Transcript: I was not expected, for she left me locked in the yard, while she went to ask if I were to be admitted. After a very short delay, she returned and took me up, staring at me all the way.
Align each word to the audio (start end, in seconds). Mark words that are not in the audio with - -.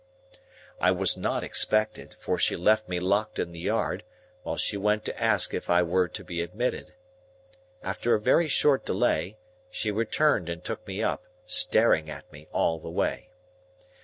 I 0.79 0.89
was 0.89 1.15
not 1.15 1.43
expected, 1.43 2.15
for 2.17 2.39
she 2.39 2.55
left 2.55 2.89
me 2.89 2.99
locked 2.99 3.37
in 3.37 3.51
the 3.51 3.59
yard, 3.59 4.03
while 4.41 4.57
she 4.57 4.75
went 4.75 5.05
to 5.05 5.21
ask 5.21 5.53
if 5.53 5.69
I 5.69 5.83
were 5.83 6.07
to 6.07 6.23
be 6.23 6.41
admitted. 6.41 6.95
After 7.83 8.15
a 8.15 8.19
very 8.19 8.47
short 8.47 8.83
delay, 8.83 9.37
she 9.69 9.91
returned 9.91 10.49
and 10.49 10.63
took 10.63 10.87
me 10.87 11.03
up, 11.03 11.25
staring 11.45 12.09
at 12.09 12.31
me 12.33 12.47
all 12.51 12.79
the 12.79 12.89
way. 12.89 13.29